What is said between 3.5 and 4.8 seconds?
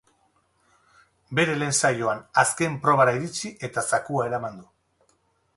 eta zakua eraman du.